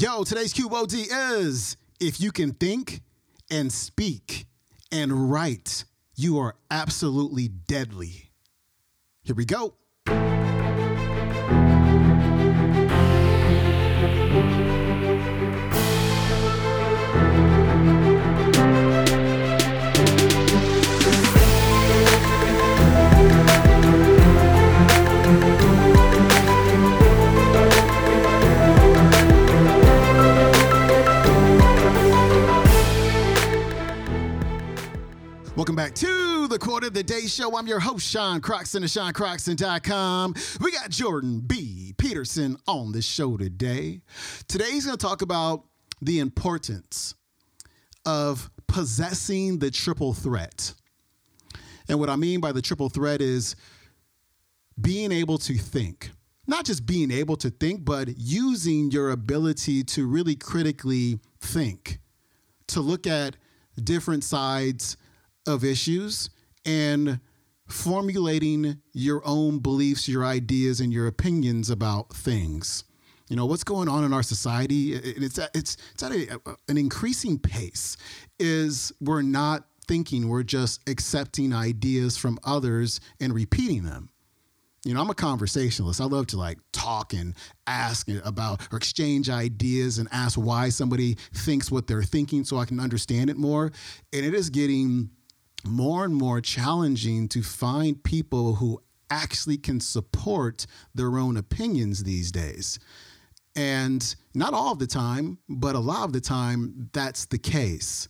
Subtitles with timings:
[0.00, 3.02] Yo, today's QOD is if you can think
[3.50, 4.46] and speak
[4.90, 5.84] and write,
[6.16, 8.30] you are absolutely deadly.
[9.22, 9.74] Here we go.
[35.70, 37.56] Welcome back to the Quote of the Day Show.
[37.56, 40.34] I'm your host, Sean Croxton of SeanCroxton.com.
[40.60, 41.94] We got Jordan B.
[41.96, 44.00] Peterson on the show today.
[44.48, 45.62] Today he's going to talk about
[46.02, 47.14] the importance
[48.04, 50.74] of possessing the triple threat.
[51.88, 53.54] And what I mean by the triple threat is
[54.80, 56.10] being able to think.
[56.48, 62.00] Not just being able to think, but using your ability to really critically think,
[62.66, 63.36] to look at
[63.84, 64.96] different sides
[65.46, 66.30] of issues
[66.64, 67.20] and
[67.66, 72.84] formulating your own beliefs, your ideas, and your opinions about things.
[73.28, 74.92] You know what's going on in our society.
[74.94, 77.96] It's at, it's it's at a, an increasing pace.
[78.40, 84.10] Is we're not thinking; we're just accepting ideas from others and repeating them.
[84.84, 86.00] You know, I'm a conversationalist.
[86.00, 87.34] I love to like talk and
[87.66, 92.64] ask about or exchange ideas and ask why somebody thinks what they're thinking so I
[92.64, 93.66] can understand it more.
[94.12, 95.10] And it is getting
[95.66, 102.30] more and more challenging to find people who actually can support their own opinions these
[102.30, 102.78] days.
[103.56, 108.08] And not all of the time, but a lot of the time, that's the case.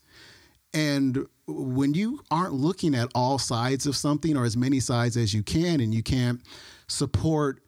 [0.74, 5.34] And when you aren't looking at all sides of something or as many sides as
[5.34, 6.42] you can, and you can't
[6.86, 7.62] support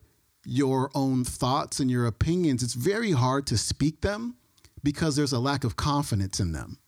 [0.44, 4.36] your own thoughts and your opinions, it's very hard to speak them
[4.83, 6.78] because there's a lack of confidence in them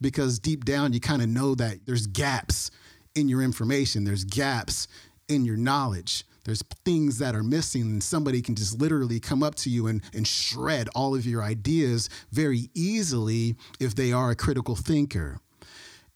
[0.00, 2.70] because deep down you kind of know that there's gaps
[3.14, 4.88] in your information, there's gaps
[5.28, 6.24] in your knowledge.
[6.44, 10.02] There's things that are missing, and somebody can just literally come up to you and,
[10.14, 15.38] and shred all of your ideas very easily if they are a critical thinker.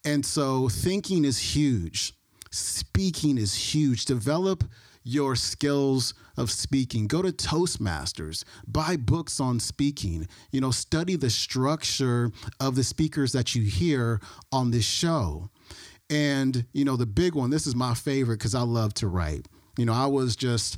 [0.03, 2.13] And so, thinking is huge,
[2.51, 4.05] speaking is huge.
[4.05, 4.63] Develop
[5.05, 7.07] your skills of speaking.
[7.07, 13.31] Go to Toastmasters, buy books on speaking, you know, study the structure of the speakers
[13.31, 14.19] that you hear
[14.51, 15.49] on this show.
[16.09, 19.47] And, you know, the big one, this is my favorite because I love to write.
[19.77, 20.77] You know, I was just,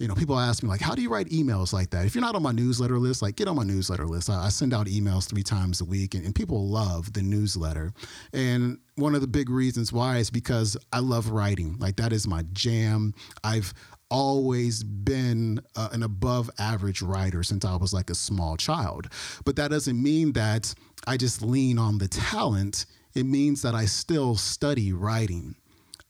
[0.00, 2.06] you know, people ask me like, how do you write emails like that?
[2.06, 4.30] If you're not on my newsletter list, like get on my newsletter list.
[4.30, 7.92] I, I send out emails three times a week, and, and, people love the newsletter.
[8.32, 11.76] And one of the big reasons why is because I love writing.
[11.78, 13.12] Like that is my jam.
[13.44, 13.74] I've
[14.10, 19.08] always been uh, an above average writer since I was like a small child.
[19.44, 20.74] But that doesn't mean that
[21.06, 22.86] I just lean on the talent.
[23.14, 25.56] It means that I still study writing.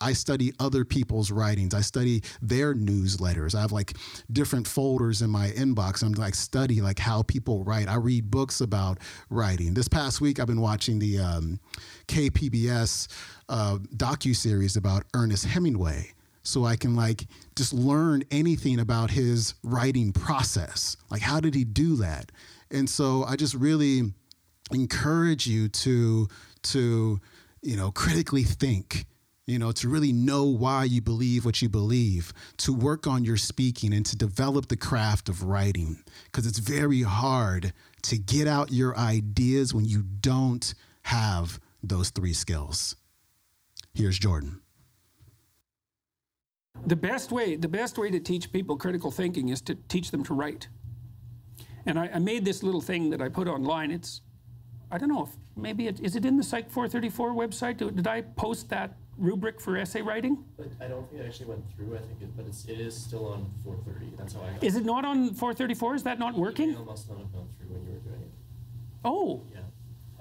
[0.00, 1.74] I study other people's writings.
[1.74, 3.54] I study their newsletters.
[3.54, 3.96] I have like
[4.32, 6.02] different folders in my inbox.
[6.02, 7.88] I'm like study like how people write.
[7.88, 9.74] I read books about writing.
[9.74, 11.60] This past week, I've been watching the um,
[12.08, 13.08] KPBS
[13.48, 16.12] uh, docu series about Ernest Hemingway
[16.42, 20.96] so I can like just learn anything about his writing process.
[21.10, 22.32] Like how did he do that?
[22.70, 24.12] And so I just really
[24.72, 26.28] encourage you to
[26.62, 27.20] to
[27.62, 29.06] you know critically think
[29.50, 33.36] you know, to really know why you believe what you believe, to work on your
[33.36, 36.02] speaking and to develop the craft of writing.
[36.26, 37.72] Because it's very hard
[38.02, 40.72] to get out your ideas when you don't
[41.02, 42.94] have those three skills.
[43.92, 44.60] Here's Jordan.
[46.86, 50.22] The best way, the best way to teach people critical thinking is to teach them
[50.24, 50.68] to write.
[51.84, 53.90] And I, I made this little thing that I put online.
[53.90, 54.20] It's,
[54.90, 57.78] I don't know if maybe it is it in the Psych 434 website.
[57.78, 60.44] Did I post that rubric for essay writing?
[60.56, 61.94] But I don't think it actually went through.
[61.94, 64.16] I think it, but it's, it is still on 430.
[64.16, 65.94] That's how I got Is it not on 434?
[65.94, 66.70] Is that not working?
[66.70, 68.30] It must not have gone through when you were doing it.
[69.04, 69.42] Oh.
[69.52, 69.60] Yeah.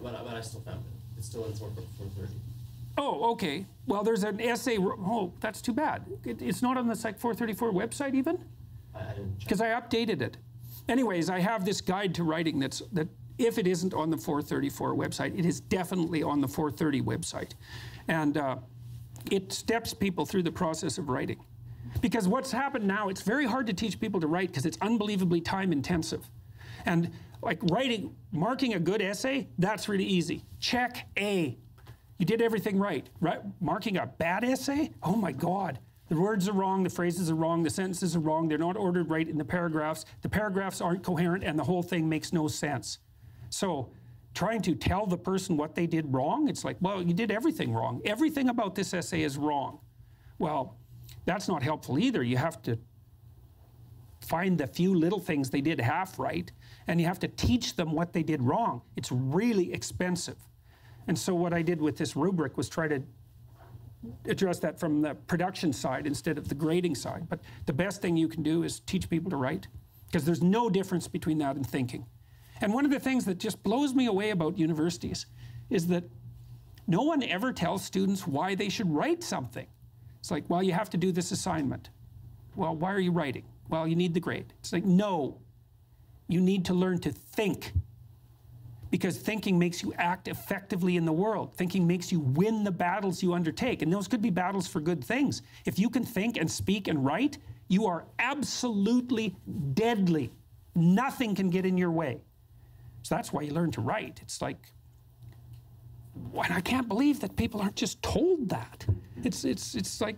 [0.02, 1.18] But, but I still found it.
[1.18, 2.34] It's still in 430.
[2.98, 3.66] Oh, okay.
[3.88, 4.78] Well, there's an essay.
[4.78, 6.06] Oh, that's too bad.
[6.26, 8.44] It, it's not on the Psych 434 website even?
[8.94, 10.38] I, I didn't Because I updated it.
[10.88, 13.08] Anyways, I have this guide to writing that's that
[13.38, 17.52] if it isn't on the 434 website, it is definitely on the 430 website.
[18.08, 18.58] And uh,
[19.32, 21.40] it steps people through the process of writing.
[22.02, 25.42] Because what's happened now, it's very hard to teach people to write because it's unbelievably
[25.42, 26.30] time intensive.
[26.86, 27.12] And
[27.42, 30.44] like writing, marking a good essay, that's really easy.
[30.60, 31.58] Check A.
[32.18, 33.08] You did everything right.
[33.22, 33.40] right?
[33.62, 35.80] Marking a bad essay, oh my God,
[36.10, 39.10] The words are wrong, the phrases are wrong, the sentences are wrong, they're not ordered
[39.12, 42.98] right in the paragraphs, the paragraphs aren't coherent, and the whole thing makes no sense.
[43.52, 43.92] So,
[44.34, 47.74] trying to tell the person what they did wrong, it's like, well, you did everything
[47.74, 48.02] wrong.
[48.06, 49.80] Everything about this essay is wrong.
[50.38, 50.78] Well,
[51.26, 52.24] that's not helpful either.
[52.24, 52.78] You have to
[54.22, 56.52] find the few little things they did half right,
[56.88, 58.82] and you have to teach them what they did wrong.
[58.96, 60.38] It's really expensive.
[61.08, 63.02] And so, what I did with this rubric was try to
[64.26, 67.28] address that from the production side instead of the grading side.
[67.28, 69.68] But the best thing you can do is teach people to write,
[70.06, 72.06] because there's no difference between that and thinking.
[72.62, 75.26] And one of the things that just blows me away about universities
[75.70, 76.04] is that
[76.88, 79.68] no one ever tells students why they should write something.
[80.20, 81.90] It's like, well, you have to do this assignment.
[82.56, 83.46] Well, why are you writing?
[83.70, 84.54] Well, you need the grade.
[84.60, 85.38] It's like, no,
[86.28, 87.74] you need to learn to think
[88.92, 91.54] because thinking makes you act effectively in the world.
[91.56, 93.82] Thinking makes you win the battles you undertake.
[93.82, 95.42] And those could be battles for good things.
[95.66, 99.36] If you can think and speak and write, you are absolutely
[99.74, 100.32] deadly.
[100.76, 102.22] Nothing can get in your way.
[103.04, 104.20] So that's why you learn to write.
[104.22, 104.58] It's like,
[106.16, 108.86] and I can't believe that people aren't just told that.
[109.24, 110.18] It's, it's, it's like,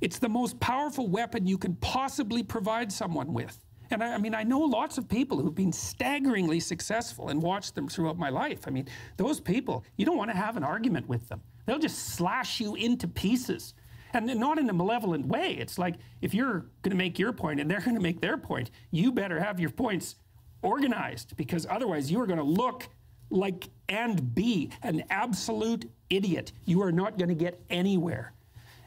[0.00, 3.64] it's the most powerful weapon you can possibly provide someone with.
[3.90, 7.74] And I, I, mean, I know lots of people who've been staggeringly successful and watched
[7.74, 8.60] them throughout my life.
[8.66, 8.86] I mean,
[9.16, 11.40] those people, you don't want to have an argument with them.
[11.66, 13.74] They'll just slash you into pieces.
[14.14, 15.52] And not in a malevolent way.
[15.58, 18.38] It's like if you're going to make your point and they're going to make their
[18.38, 20.16] point, you better have your points
[20.62, 22.88] organized because otherwise you are going to look
[23.30, 26.52] like and be an absolute idiot.
[26.64, 28.32] You are not going to get anywhere.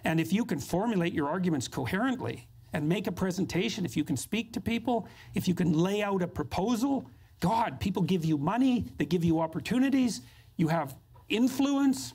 [0.03, 4.17] And if you can formulate your arguments coherently and make a presentation, if you can
[4.17, 7.07] speak to people, if you can lay out a proposal,
[7.39, 10.21] God, people give you money, they give you opportunities,
[10.57, 10.95] you have
[11.29, 12.13] influence.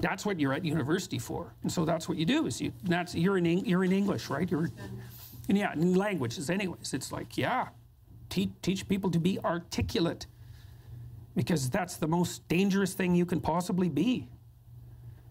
[0.00, 1.54] That's what you're at university for.
[1.62, 4.48] And so that's what you do is you that's you're in you're in English, right?
[4.50, 4.68] You're
[5.48, 6.92] and yeah, in languages anyways.
[6.92, 7.68] It's like, yeah,
[8.28, 10.26] teach, teach people to be articulate
[11.34, 14.28] because that's the most dangerous thing you can possibly be.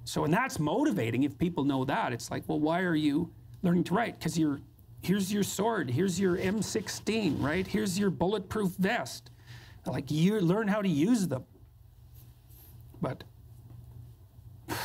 [0.06, 2.14] So, and that's motivating if people know that.
[2.14, 3.32] It's like, well, why are you
[3.64, 4.20] learning to write?
[4.20, 4.60] Because you're,
[5.02, 7.66] here's your sword, here's your M16, right?
[7.66, 9.32] Here's your bulletproof vest.
[9.88, 11.44] Like, you learn how to use them.
[13.02, 13.24] But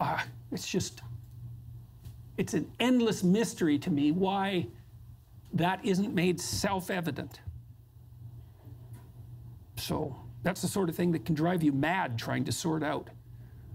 [0.00, 0.18] uh,
[0.52, 1.00] it's just,
[2.36, 4.66] it's an endless mystery to me why
[5.54, 7.40] that isn't made self evident.
[9.76, 13.08] So that's the sort of thing that can drive you mad trying to sort out.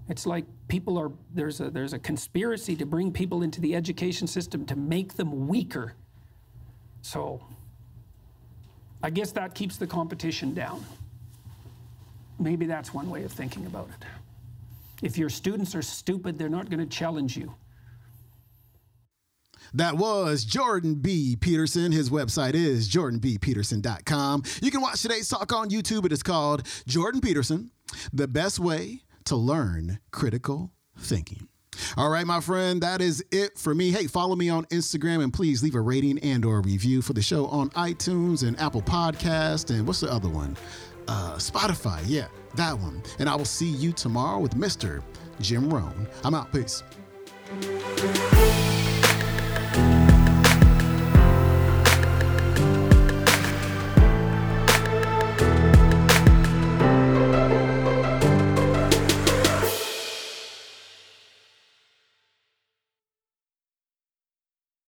[0.08, 4.28] It's like people are, there's a, there's a conspiracy to bring people into the education
[4.28, 5.94] system to make them weaker.
[7.02, 7.42] So
[9.02, 10.86] I guess that keeps the competition down.
[12.40, 14.06] Maybe that's one way of thinking about it.
[15.02, 17.54] If your students are stupid, they're not going to challenge you.
[19.76, 21.36] That was Jordan B.
[21.36, 21.92] Peterson.
[21.92, 24.44] His website is jordanbpeterson.com.
[24.62, 26.06] You can watch today's talk on YouTube.
[26.06, 27.72] It is called Jordan Peterson,
[28.14, 31.50] The Best Way to Learn Critical Thinking.
[31.98, 33.92] All right, my friend, that is it for me.
[33.92, 37.22] Hey, follow me on Instagram and please leave a rating and or review for the
[37.22, 40.56] show on iTunes and Apple Podcast and what's the other one?
[41.10, 42.02] Uh, Spotify.
[42.06, 43.04] Yeah, that one.
[43.20, 45.04] And I will see you tomorrow with Mr.
[45.42, 46.08] Jim Rohn.
[46.24, 46.50] I'm out.
[46.54, 46.82] Peace.